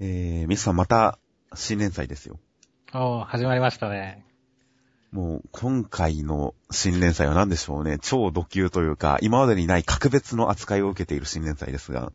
[0.00, 1.18] えー、ミスさんまた
[1.54, 2.38] 新連載ですよ。
[2.94, 4.24] おー、始まりましたね。
[5.12, 7.98] もう、今回の新連載は何でしょうね。
[8.00, 12.12] 超ド級というか、今までにない格別の扱いを受けている新連載ですが。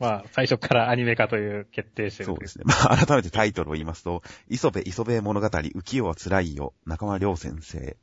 [0.00, 2.64] まあ、最初からアニメ化という決定してるそうですね。
[2.66, 7.96] まあ、改めてタイトルを言いますと、磯部磯部物語、浮世は辛いよ、中間良先生。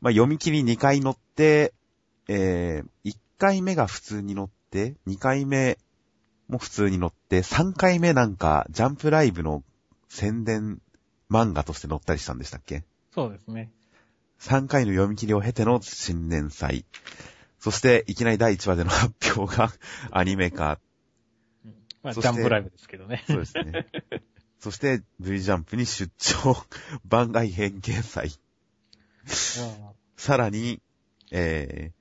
[0.00, 1.72] まあ、読み切り2回乗って、
[2.28, 5.78] えー、1回目が普通に乗って、2回目
[6.48, 9.62] も普通に乗って、3回目なんか、ジャンプライブの
[10.08, 10.80] 宣伝
[11.30, 12.84] 漫画として載ったりしたんでしたっけ？
[13.12, 13.70] そうですね。
[14.40, 16.84] 3回の読み切りを経ての新年祭。
[17.58, 19.72] そして、いきなり第1話での発表が
[20.12, 20.78] アニメ化。
[21.64, 23.24] うん、まあ、ジャンプライブですけどね。
[23.26, 23.86] そうですね。
[24.60, 26.56] そして、V ジャンプに出張、
[27.04, 28.30] 番外編掲載。
[30.16, 30.80] さらに、
[31.30, 31.95] えー、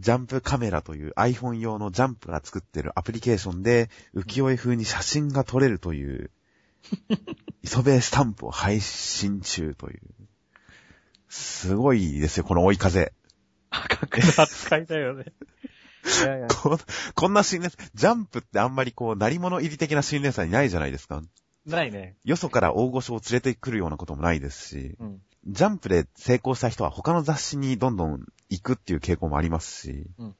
[0.00, 6.30] ジャンプカメラという iPhone 用のジャンプが作ってるアプリケーションで浮世絵風に写真が撮れるという、
[7.62, 10.00] 磯部スタンプを配信中という。
[11.28, 13.12] すごいですよ、この追い風。
[13.68, 15.26] 赤くの扱いだよね。
[16.24, 16.78] いやいや こ
[17.14, 21.22] こんな新連載、ジャンプってあんまりこう、成り物入り的な新連載ないじゃないですか。
[21.66, 22.16] ないね。
[22.24, 30.34] よそから大御所を連れてくるようなこともないですし、うん、ジャンプで成功した人は他の雑誌にどんどん行くっていう傾向もありますし、うん、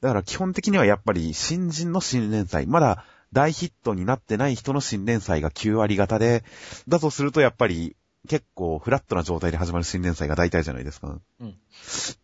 [0.00, 6.44] だから基本的にはやっぱり新人の新連載、まだ大ヒットになってない人の新連載が9割型で、
[6.86, 7.96] だとするとやっぱり
[8.28, 11.18] 結構フラットな状態で始まる新連載が大体じゃないですか。
[11.40, 11.56] うん。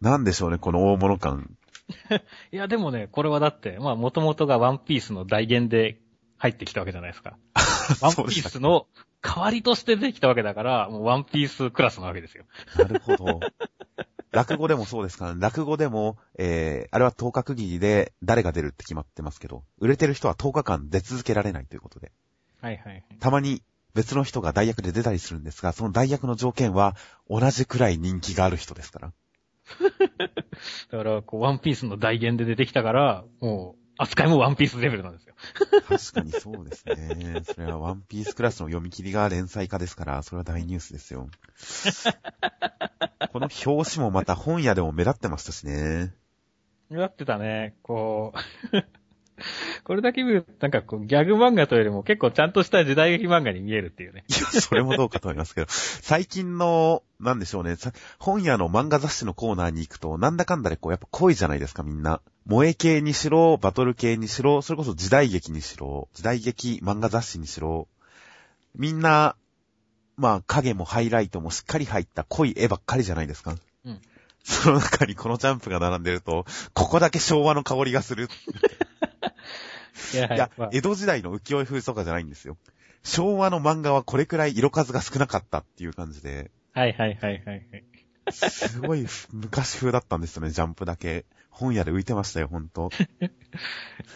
[0.00, 1.56] なんでしょうね、この大物感。
[2.52, 6.00] いや、でもね、これはだって、まあ、もともとがワンピースの大言で
[6.38, 7.36] 入ってきたわけじゃないですか。
[8.00, 8.86] ワンピースの
[9.22, 12.44] 代わりとして出てきたわけだから、もうワンピースクラスなわけですよ。
[12.76, 13.40] なるほど。
[14.32, 22.12] 落語でもそうですから、ね、落語でも、えー、あれは10日区切りで誰が出るって決まってますけど、売れてる人は10日間出続けられないということで。
[22.60, 23.04] はいはい、はい。
[23.18, 23.62] たまに
[23.94, 26.96] 別の人が代役で出たりするんですが、その代役の条件は
[27.28, 29.12] 同じくらい人気がある人ですから。
[30.90, 35.34] だから、こう、ワンピースの代言で出てきたから、もう、扱いもワンピースレベルなんですよ。
[35.88, 37.42] 確かにそうですね。
[37.44, 41.28] それはワンピースクラスの読み切りが連載化ですから、それは大ニュースですよ。
[43.32, 46.14] この表紙もまた本屋でも目立ってましたしね。
[46.88, 47.76] 目立ってたね。
[47.82, 48.32] こ
[48.72, 48.99] う
[49.84, 54.24] これだけ見ると、なんかこう、ギャグ漫画というよりも結構ちゃんとした時代劇漫画に見えるっていうね。
[54.28, 57.76] いや、それもどうかと思いますけど、 最近の、なんでしょうね、
[58.18, 62.20] 本屋の漫画雑誌のコーナーに行くと、なんだかんだでこう、やっぱ濃いじゃないですか、みんな。
[62.48, 67.88] 萌え系にしろ、バトル系にしろ、それこそ時代劇にしろ、時代劇漫画雑誌にしろ、
[68.74, 69.36] みんな、
[70.16, 73.56] まあ、影もハイライトもしっかり入った濃い絵ばっかりじゃないですか。
[73.84, 74.00] うん。
[74.44, 78.28] その中にこのジャンプが並んでると、ここだけ昭和の香りがする。
[80.14, 82.56] いや、いや、江戸時代の浮世絵風とかじゃないんですよ。
[83.02, 86.50] 昭和の漫画はこれくらい色数が少なかったっていう感じで。
[86.72, 87.84] はいはいはいはい、はい。
[88.32, 91.24] すごい昔風だったんですよね、ジャンプだけ。
[91.50, 92.90] 本屋で浮いてましたよ、ほんと。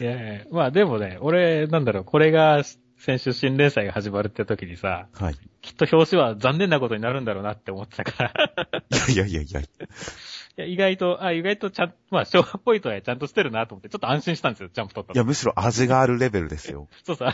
[0.00, 2.62] い やいや、まあでもね、俺、なんだろう、これが
[2.98, 5.34] 先週新連載が始まるって時にさ、はい。
[5.60, 8.50] きっと表紙は残念なことになるんだろうなって思ってたから。
[9.08, 9.86] いやいやいやいや。
[10.56, 16.88] いや、意外と、あ、意外とちゃん、まあ、昭和っぽいとはちゃんとしてるなと思って、ちょっと安心したんですよ、ジャンプ撮ったいや、むしろ味があるレベルですよ。
[17.04, 17.32] そうそう。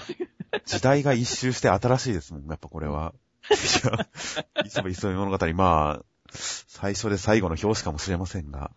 [0.65, 3.13] 時代が一周して新しいですもん、やっぱこれは。
[3.51, 3.53] い
[3.87, 8.71] や、いつも急い物語、まあ、最初で最後の表紙かもしれませんが。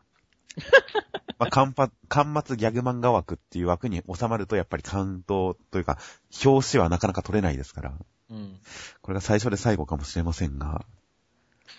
[1.40, 1.74] まあ、間
[2.08, 5.98] 間末ギャグ漫画枠っていう枠に収まると、やっぱり関東というか、
[6.46, 7.94] 表紙はなかなか取れないですから。
[8.30, 8.60] うん。
[9.02, 10.86] これが最初で最後かもしれませんが、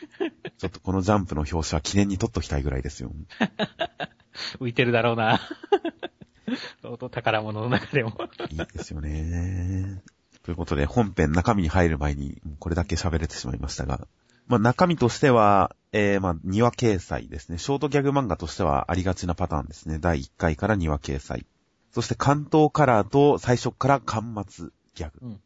[0.59, 3.13] ちょっとこのジャンプの表紙は記念に撮っときたいぐらいですよ。
[4.61, 5.41] 浮いてるだろうな。
[6.83, 8.19] 相当宝物の中でも。
[8.51, 10.03] いいですよね。
[10.43, 14.07] ということで、本編中身に入る前に、これだけ喋れてしまいましたが、
[14.47, 17.57] まあ、中身としては、えー、まあ、2話掲載ですね。
[17.57, 19.99] ショートギャグ漫画としてはありがちなパターンですね。
[19.99, 21.47] 第1回から2話掲載。
[21.93, 25.19] そして関東カラーと最初から巻末ギャグ。
[25.23, 25.41] うん。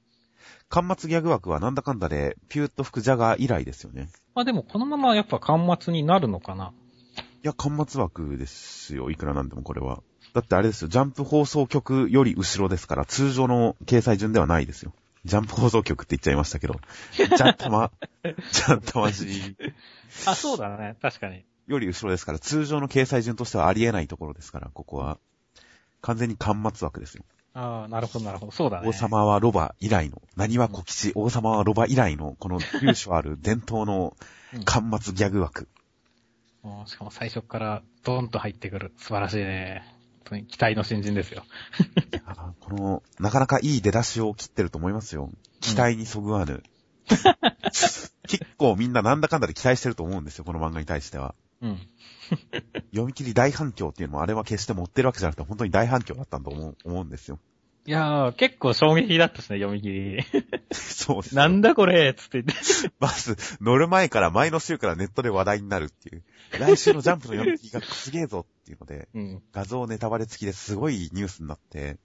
[0.69, 4.11] 巻末ギャグ枠はなんだかんだでピューッと吹くジャガー以来ですよね。
[4.35, 6.73] まあでもこのままやっぱ巻末になるのかな
[7.17, 9.11] いや、巻末枠ですよ。
[9.11, 10.03] いくらなんでもこれは。
[10.35, 10.89] だってあれですよ。
[10.89, 14.93] ジャンプ放送局より後ろですから、通常の掲載順ではないですよ。
[15.25, 16.75] ジャンプ放送局って言っちゃいましたけど。
[17.13, 17.91] ジャンタマ、
[18.53, 19.57] ジャンタマジ。
[20.27, 20.97] あ、そうだね。
[21.01, 21.45] 確かに。
[21.67, 25.19] より後ろですから、通常の掲載順としてはありえないところですから、ここは。
[26.01, 27.25] 完全に端末枠ですよ。
[27.59, 28.53] ああ、なるほど、なるほど。
[28.53, 28.89] そうだね。
[28.89, 34.17] 王様はロバ以来の、何は小吉、王様はロバ以来の、この由緒ある伝統の
[34.65, 35.69] 端末ギャグ枠。
[36.63, 38.93] うん、しかも最初からドーンと入ってくる。
[38.97, 39.99] 素晴らしいね。
[40.29, 41.43] 当に期待の新人ですよ。
[42.27, 45.31] あこの、なかなかいい出だしを切ってると思いますよ。
[45.61, 46.63] 期待にそぐわぬ。
[48.29, 51.35] 結構みんななんだかんだで期待してると思うんですよ、この漫画に対しては。
[51.61, 51.79] うん。
[52.91, 57.39] 読み切り大反響っていうのもあれは決して持ってるわけじゃなくて本当に大反響だったんだと思う思うんですよ。
[57.89, 60.25] いやー、結構衝撃だったしね、読み切り。
[60.73, 61.35] そうです。
[61.35, 62.53] なんだこれつって言って。
[63.01, 66.23] まず、乗る前から前の週からネットで話題になるっていう。
[66.59, 69.43] 来週のジャンプの読み切りがすげえぞっていうので、うん。
[69.53, 71.97] 画像ネタバレ付きですごいニュースになって、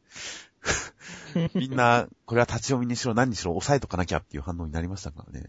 [1.53, 5.47] みんな、これは立ち読みにしろ何にしろ押さえとかなきゃっていう反応になりましたからね。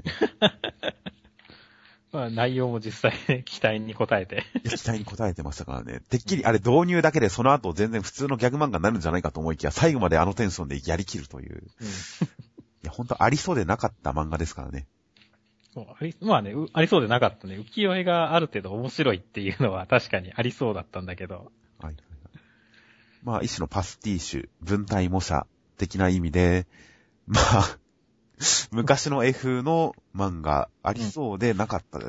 [2.14, 4.44] まあ内容も実際ね、 期待に応えて。
[4.62, 6.00] 期待に応えてましたからね。
[6.08, 11.64] てっきりあれ導入だけでその後全然普通のギャグ漫画になるんじゃないかと思いきや、最後まであのテンションでやりきるという。
[11.80, 11.86] うん。
[11.86, 11.90] い
[12.84, 14.86] や、ほんとありそうでなかった漫画ですからね。
[15.72, 17.56] そうありまあね、うありそうでなかったね。
[17.56, 21.50] 浮世絵がある程度面白いっていうのは確かにありそうだったんだけど。
[21.80, 21.96] はい。
[23.24, 26.68] まあ、一種のパスティッシュ、文体模写的な意味で、
[27.26, 27.78] まあ、
[28.72, 32.00] 昔の F の漫画ありそうでなかった、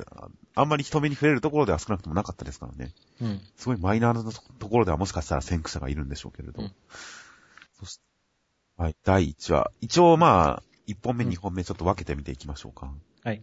[0.55, 2.93] あんまり人目に触れるところでは少なくともなかったですからね。
[3.21, 3.41] うん。
[3.55, 6.61] すごいマイナーなところではもしかしたら先駆者がいるんでしょうけれど。
[6.61, 6.73] うん
[7.77, 8.03] そして、
[8.77, 9.71] はい、第1話。
[9.81, 12.93] 一応まあ、1本目、うん2本目ちょっと分けてみていきましょうか。
[13.23, 13.41] はい。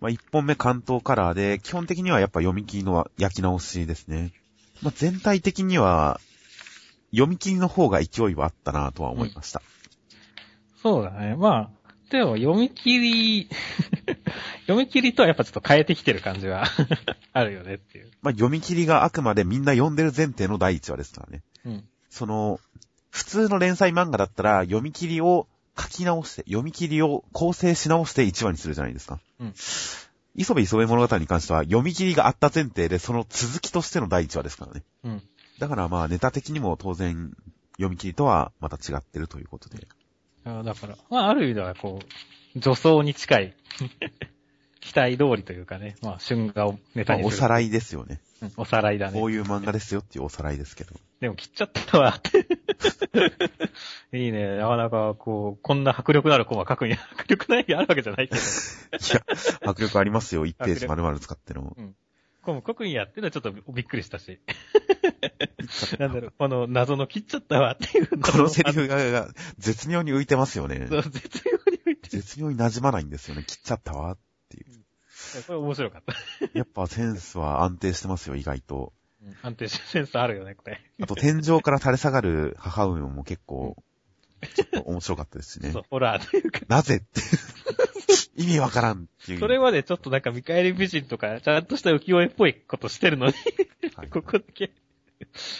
[0.00, 4.32] まあ、1本目関東カラーで、基本的にはやっぱ読み切りの焼き直しですね。
[4.82, 6.20] まあ、全体的には、
[7.10, 9.62] 読み切りの方が勢いはあったなとは思いました。
[10.82, 11.36] そうだね。
[11.36, 11.70] まあ、
[12.10, 13.48] でも読み切り、
[14.66, 16.64] 読み切りとはやっぱちょっと変えてきてる感じは
[17.32, 18.10] あるよねっていう。
[18.22, 21.42] まあ、読み切りがあくまでみんな読んでる前提の第1話ですからね。
[21.64, 21.88] うん。
[22.08, 22.60] その、
[23.10, 29.20] 普通の連載漫画だったら、読み切りを書き直して、読み切りを構成し直して1話にするじゃないですか。
[29.38, 29.54] うん。
[30.34, 34.82] 磯部磯部物語に関しては、読み切りがあった前提で、その続きとしての第1話ですからね。
[35.04, 35.22] うん。
[35.58, 37.34] だからまあ、ネタ的にも当然、
[37.72, 39.86] 読み切りとはまた違ってるということで。
[40.48, 43.54] あだから、まあ、ある意味ではこう、女装に近い、
[44.80, 47.36] 期待通りというかね、まあ、春画をネまあ、タにする。
[47.36, 48.20] おさらいですよね。
[48.22, 49.18] うんおさらいだね。
[49.18, 50.94] こういう漫画ですよっていうおさらいですけど。
[51.20, 52.20] でも切っちゃったわ。
[54.12, 54.56] いいね。
[54.56, 58.40] なかなか、こう、こんな迫力のあるコマ書くには、迫力ないあるわけじゃないけど。
[58.40, 58.44] い
[59.12, 59.24] や、
[59.68, 60.46] 迫力ありますよ。
[60.46, 61.76] 1ページ丸々使っての。
[62.48, 64.40] この国にやってるのはちょっとびっくりしたし。
[65.98, 69.28] なんだろう、この謎の切っちゃったわっていうこのセリフが
[69.58, 70.86] 絶妙に浮いてますよね。
[70.88, 72.22] そう、絶妙に浮いてる。
[72.22, 73.44] 絶妙に馴染まないんですよね。
[73.46, 74.18] 切っちゃったわっ
[74.48, 74.66] ていう。
[75.46, 76.14] これ面白かった。
[76.58, 78.94] やっぱセンスは安定してますよ、意外と。
[79.42, 80.80] 安定してセンスあるよね、これ。
[81.02, 83.76] あと天井から垂れ下がる母上も結構、
[84.54, 86.60] ちょっと面白かったですしね そう。、ホラーというか。
[86.68, 87.20] なぜって。
[88.38, 89.40] 意味わからんっていう。
[89.40, 93.34] それまでちょっとなんか見返り美人とか、ちゃんとした浮世絵っぽいことしてるのに、
[93.96, 94.70] はいここだけ、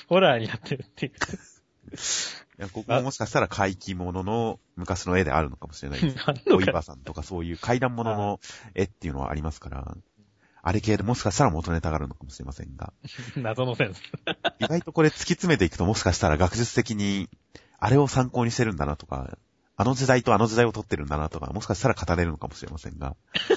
[0.09, 1.13] ホラーになってるっていう。
[1.13, 6.17] いやここももしかしたら怪奇物の昔の絵であるのかもしれないです。
[6.55, 8.41] お岩さんとかそういう怪談物の
[8.75, 9.97] 絵っていうのはありますから、
[10.63, 12.93] あれ系でもしかしたら元ネタがあるのかもしれませんが、
[13.37, 14.03] 謎のセンス。
[14.61, 17.29] 意外とこれ突き詰めていくともしかしたら学術的に、
[17.79, 19.39] あれを参考にしてるんだなとか、
[19.81, 23.15] あの時代とあの時代を撮ってるんだなとか、もしかしたら語れるのかもしれませんが、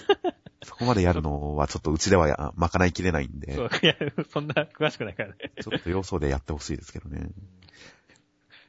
[0.64, 3.96] そこまでやるのはちょっとうちではや賄いきれないんで、 そう、いや、
[4.30, 5.52] そんな詳しくないからね。
[5.60, 7.32] ちょっと要素でやってほしいですけどね。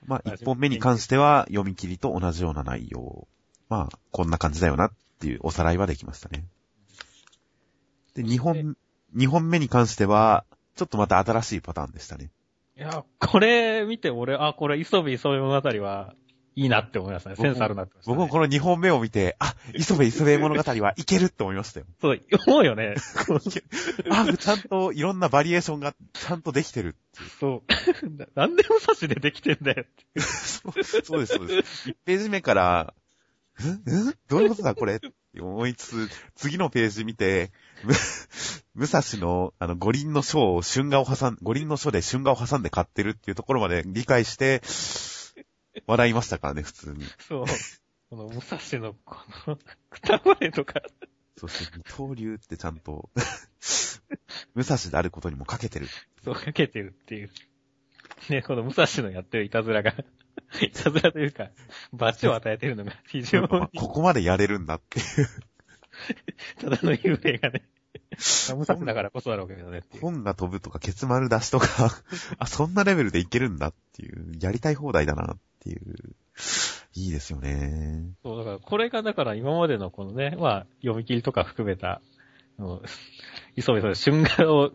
[0.06, 3.28] まあ、一本目に関しては読み切りと同じような内容。
[3.68, 6.46] まあ、こんな感じだよなっていうおさらいはできましたね。
[8.14, 8.76] で、二本、
[9.12, 12.30] 二本目に関しては、ちょっとまた新しいパターンでしたね。
[12.78, 16.14] いや、これ見て俺、あ、これ、磯部磯部物語は、
[16.54, 17.36] いいなって思いましたね。
[17.36, 18.16] センスあるなって思いました、ね。
[18.16, 21.86] 僕もこの二本目を見て、あ、磯部磯部物語はいけるって思いましたよ。
[22.00, 22.94] そう、思うよね。
[24.10, 27.30] あ、ちゃんといろんなバリエーションがちゃんとできてるっていう。
[27.40, 28.10] そう。
[28.16, 30.20] ななんで武蔵でできてんだよって。
[30.20, 31.90] そうそうです、そうです。
[31.90, 32.94] 1ページ目から、
[33.62, 37.50] んんどういうことだこれって思いつつ、次のページ見て、
[37.84, 37.94] む
[38.74, 44.62] 武蔵の、あの、五輪の書を春画を挟ん、五輪の書で春画を挟んで買ってるっていうところまで理解して、
[45.86, 47.04] 笑いましたからね、普通に。
[47.18, 47.46] そう。
[48.10, 49.58] この武蔵の、この、
[49.90, 50.82] くたばれとか、
[51.38, 53.10] そして、二刀流ってちゃんと、
[54.54, 55.86] 武蔵であることにもかけてる。
[56.24, 57.30] そうかけてるっていう。
[58.28, 59.94] ね、この武蔵のやってるいたずらが、
[60.60, 61.50] いたずらというか、
[61.92, 65.28] 罰を与えてるのが非常に、ここまでやれるんだっていう。
[66.60, 67.66] ただの幽霊がね、
[68.54, 69.82] 武蔵だからこそあるわけだよね。
[70.00, 71.66] 本が飛ぶとか、ケツ丸出しとか、
[72.38, 76.14] あ、そんなレベルでいけるんだっていう、やりたい放題だなっていう、
[76.94, 78.10] いいですよね。
[78.22, 82.02] そう、だから、これがだから今までのこのね、まあ、読み切りとか含めた、
[82.58, 82.82] あの、
[83.56, 84.72] 急いで春画を、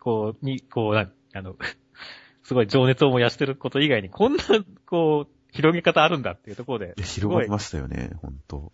[0.00, 1.56] こう、に、こう、なんあの、
[2.42, 4.42] すごい情熱を燃やしてること以外に、こんな、
[4.86, 6.94] こう、広げ方あるんだっていうところで。
[7.02, 8.72] 広がりましたよね、ほんと。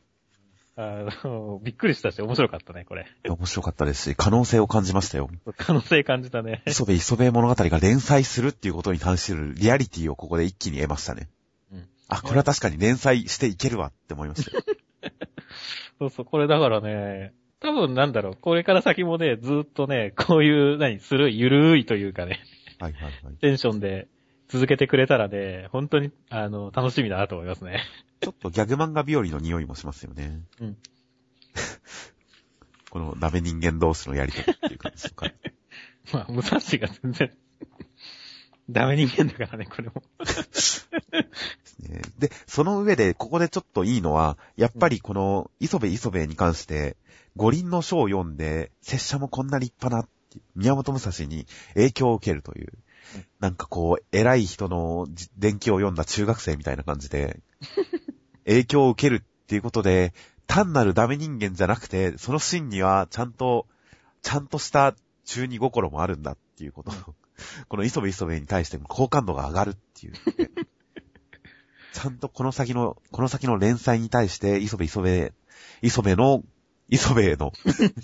[0.76, 3.06] あの、びっくりしたし、面白かったね、これ。
[3.28, 5.30] 面白かったですし、可能性を感じましたよ。
[5.56, 6.62] 可能性感じたね。
[6.66, 11.28] 磯部磯部物語が連載するっていうことに関するリアリティをここで一気に得ましたね。
[12.11, 12.16] うん。
[12.16, 14.62] あ、これは確かに連載していけるわって思いましたよ。
[15.99, 22.40] そうそう、これだからね、多分なんだろう、これから先もね、ずっとね、こういう、何、する、ゆるいというかね、
[22.78, 23.34] はいはいはい。
[23.40, 24.08] テンションで
[24.49, 27.82] 続けてくれたらね、本当に、あの、楽しみだなと思いますね。
[28.20, 30.42] ちょっとギャグ漫画日和の匂いもしますよね。
[30.61, 30.76] うん。
[32.90, 35.32] このダメ人間同士のやりとりっていう感じとか。
[36.12, 37.32] まあ、武蔵が全然
[38.71, 40.02] ダメ人間だからね、これも
[42.18, 46.97] で、その上で、ここでちょっといいのは、やっぱりこの、磯部磯部に関して、
[47.37, 50.09] 五輪の書を読んで、拙者もこんな立派な、
[50.56, 52.73] 宮本武蔵に影響を受けるという、
[53.38, 55.06] なんかこう、偉い人の
[55.37, 57.40] 伝記を読んだ中学生みたいな感じで、
[58.47, 60.14] 影響を受けるっていうことで、
[60.47, 63.66] 単なるダメ人間じゃなくて、その真にはちゃんと、
[64.23, 64.94] ちゃんとした
[65.25, 66.92] 中二心もあるんだっていうこと。
[67.69, 70.12] この磯部磯部に対して好感度が上がるっていう、
[71.93, 75.33] ちゃんとこの先の、この先の連載に対して、磯部磯部、
[75.83, 76.43] 磯部の、
[76.88, 77.53] 磯部の、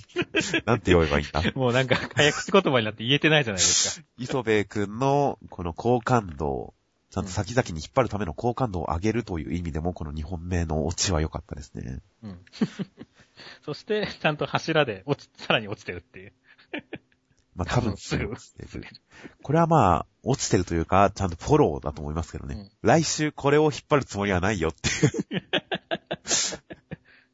[0.65, 1.43] なんて言えばいいんだ？
[1.55, 4.07] もうなんか、早口言葉になって言えてないじゃないですか。
[4.19, 6.75] 磯部くんの、この好感度、
[7.11, 11.99] ちゃんと先々に引っ張るための好感度を上げるという意味でも、この2本目のオチは良かったですね。
[12.23, 12.39] うん。
[13.65, 16.33] そして、ちゃんと柱で落ち、さらに落ちてるっていう。
[17.61, 18.85] まあ多分すぐ落ちてる。
[19.43, 22.55] これはまあ、落ちてるというか、ちゃんとフォローだと思いますけどね。
[22.55, 24.89] うん、来週これを引っ張るつもりはないよって
[25.35, 25.43] いう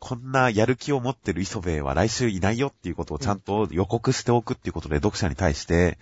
[0.01, 5.97] こんなやる気を持ってる磯部は来週いないよっていうことをちゃんと予告しておくっていうことで、読者に対して、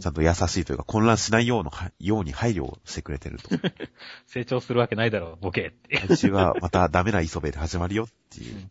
[0.00, 3.50] ちゃんと優しいというか混乱しないようのように配慮をしてくれてると。
[4.26, 5.96] 成長するわけないだろう、ボケって。
[6.06, 8.54] 来週はまたダメな磯部で始まるよっていう。
[8.54, 8.70] うん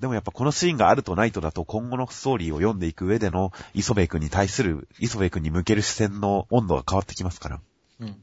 [0.00, 7.60] でもやっぱこのシーンがあるとないとだと今後のストーリーを読んでいく上での磯部君に対する、磯部君に向ける視線の温度が変わってきますから。
[8.00, 8.16] うん。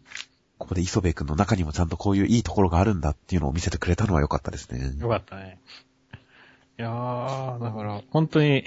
[0.58, 4.92] ここで磯部君の中にもちゃんとこういういいところがあるんだっていうのを見せてくれたのは良かったですね。
[4.98, 5.58] 良かったね。
[6.78, 8.64] いやー、だから本当に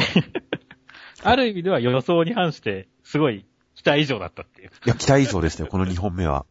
[1.24, 3.46] ある意味では予想に反してすごい
[3.76, 4.70] 期待以上だったっていう。
[4.70, 6.46] いや、期待以上でしたよ、この2本目は。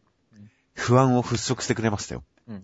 [0.73, 2.23] 不安を払拭してくれましたよ。
[2.47, 2.63] うん。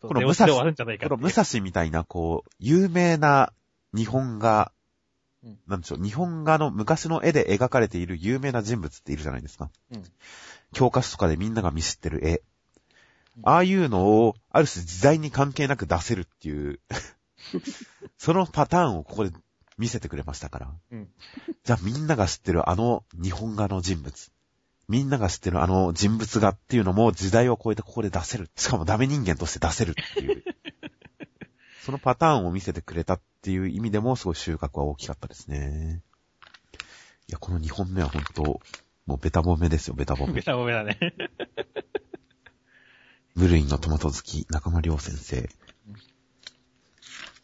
[0.00, 3.52] この武蔵、この武蔵みたいな、こう、有名な
[3.94, 4.72] 日本画、
[5.42, 9.70] うん、なんでしょう、日本画の昔の絵で描かれている有名な人物っているじゃないですか。
[9.92, 10.04] うん、
[10.72, 12.42] 教科書とかでみんなが見知ってる絵。
[13.42, 16.80] ああいうのを、ある種時代に関係なく出せるっていう
[18.16, 19.32] そのパターンをここで
[19.78, 20.74] 見せてくれましたから。
[20.90, 21.08] うん、
[21.64, 24.32] じゃあみんなが知ってるあの日本画の人物。
[24.88, 28.48] みんなが知ってるあの人物画っていうのも時代を超えてここで出せる。
[28.56, 30.44] しかもダメ人間として出せるっていう。
[31.84, 36.02] そのパターンを見せてくれたっていう意味でもすごい収穫は大きかったですね。
[37.28, 38.60] いや、この2本目は本当
[39.06, 40.34] もうベタ褒めですよ、ベタ褒め。
[40.34, 40.98] ベタ褒めだね。
[43.36, 45.48] ブルインのトマト好き、中間良先生。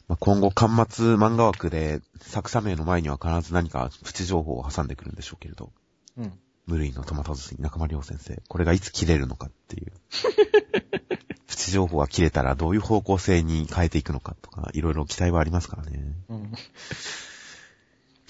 [0.08, 5.72] まあ、今後、端末漫画枠で作者名の前には必ず何かプチ情報を挟んでくるんでしょうけれど。
[6.16, 6.38] うん。
[6.66, 8.40] 無類のトマト寿司、中間良先生。
[8.49, 9.92] これがいつ切れるのかっていう。
[11.47, 16.00] プチ情報が切れたらどういう方向性に変えていくのかとか、いろいろ期待はありますからね。
[16.28, 16.52] うん。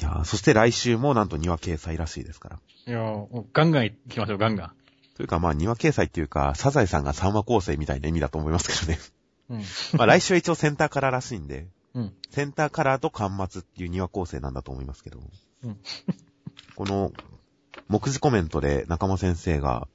[0.01, 2.59] いやそして来週もなんと庭掲載らしいですから。
[2.87, 4.73] いやー、ガンガン行きましょう、ガンガン。
[5.15, 8.99] というかまあ庭掲載っていうか、サザエさんが三話構成みたいな意味だと思いますけどね。
[9.51, 9.63] うん。
[9.99, 12.13] まあ来週は一応センターカラーらしいんで、うん。
[12.31, 15.21] センターカラーと端末っていう庭構成なんだと思いますけど。
[15.63, 15.77] うん。
[16.75, 17.13] この
[17.93, 19.87] 目次コメントで中間先生が、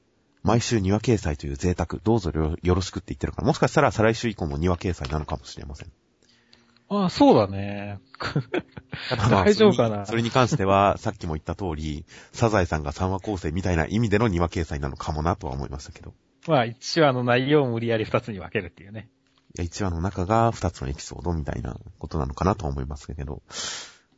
[0.43, 5.91] 毎週庭掲載という贅沢、どうぞよろしくって言ってるから、もしかしたら再来週以降も庭掲載なのかもしれません。
[6.89, 7.99] ああ、そうだね。
[9.31, 16.13] 大丈夫かなそれに関しては、さっきも言った通り、サザエさんが3話構成みたいな意味での庭掲載なのかもなとは思いましたけど。
[16.47, 19.09] まあ、1話の内容を無理やり2つに分けるっていうね。
[19.57, 23.41] いや、1話の中が2つのエピソードみたいなことなのかなと思いますけど、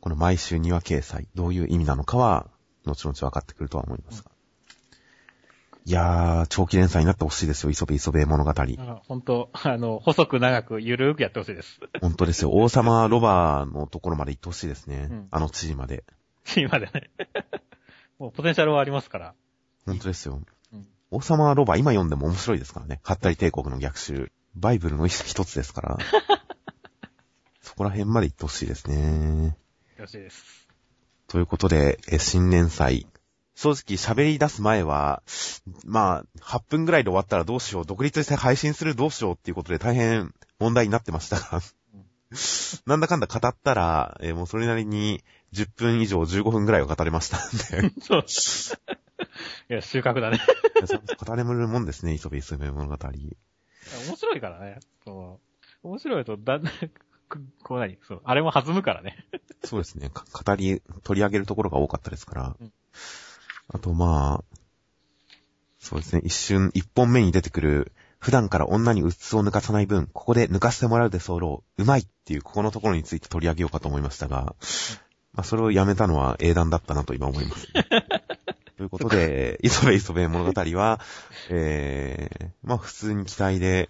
[0.00, 2.50] この毎週庭掲載、どういう意味なのかは、
[2.84, 4.30] 後々分かってくるとは思いますが。
[5.86, 8.52] いやー、長期連載になってほしいですよ、磯部磯部物語。
[9.08, 11.80] 本当あの、細く長くゆるーくやってほしいです。
[12.00, 12.50] 本当ですよ。
[12.52, 15.08] 王様ロバのところまで行ってほしいですね。
[15.10, 16.04] うん、あの地位まで。
[16.44, 17.10] 地位までね。
[18.18, 19.34] もうポテンシャルはありますから。
[19.86, 20.42] 本当ですよ。
[20.72, 23.00] うん、王様ロバ、今読んでも面白いですからね。
[23.02, 24.30] ハッタリ帝国の逆襲。
[24.54, 25.98] バイブルの一つですから。
[27.62, 29.56] そこら辺まで行ってほしいですね。
[29.96, 30.69] よろしいです。
[31.30, 33.06] ということで、新年祭、
[33.54, 35.22] 正直喋り出す前は、
[35.84, 41.60] まあ、8分ぐらいで終わったらどうしよう、独立して配信するどうしようっていうことで大変問題になってましたが、
[42.84, 45.22] なんだかんだ語ったら、えー、もうそれなりに
[45.52, 47.92] 10分以上15分ぐらいは語れましたんで。
[48.00, 48.24] そう。
[49.70, 50.40] いや、収穫だね。
[51.24, 52.96] 語れるもんですね、磯部磯部物語。
[52.96, 54.80] 面白いからね。
[55.84, 56.72] 面白いと、だんだん、
[57.62, 58.20] こう何そう。
[58.24, 59.24] あれも弾むからね。
[59.64, 60.10] そうですね。
[60.10, 62.56] 語り、取り上げるところが多かったですから。
[62.60, 62.72] うん、
[63.68, 64.56] あとまあ、
[65.78, 66.22] そうですね。
[66.24, 71.64] 一瞬、一本目に出てくる、普段から女にうつを抜かさない分、ここで抜かしてもらうで候。
[71.78, 74.54] うまいっていう、ここのところについて取り上げようかと思いましたが、
[75.32, 77.86] まあ、それをやめたのは英断だったなと今思います、ね。
[78.76, 81.00] ということで、磯部磯部物語は、
[81.48, 83.88] えー、まあ普通に期待で、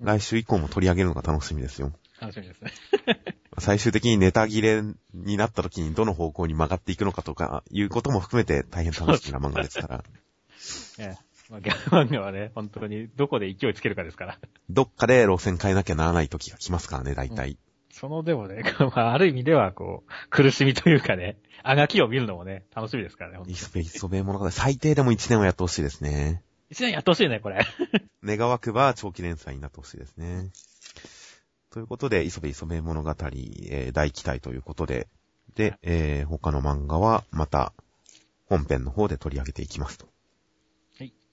[0.00, 1.92] 来週以降も取り上げるのが楽しみですよ。
[2.20, 2.72] 楽しみですね。
[3.58, 4.82] 最終的にネタ切れ
[5.14, 10.04] になった時にどの方向に曲がっていくのかとか、いうことも含めて大変楽しみな漫画ですから。
[10.98, 11.30] ええ。
[11.50, 14.38] まあ、ギャグ漫画はね、本当にどこで勢いつけるかですから。
[14.70, 17.50] どっかで路線変えなきゃならない時が来ますからね、大体。
[17.50, 17.58] うん、
[17.90, 23.44] そのでもね、まあ、ある意味ではこう、苦しみというかね、あがきを見るのもね、楽しみですからね。
[23.48, 26.42] イソベイソベ物語、最低でも1年はやってほしいですね。
[26.70, 27.66] 1年やってほしいね、これ。
[28.22, 30.50] 願わくば長期連載になってほしいですね。
[31.70, 35.08] ということで、磯部磯部物語、えー、大期待ということで、
[35.54, 37.72] で、えー、他の漫画はまた
[38.46, 40.06] 本編の方で取り上げていきますと。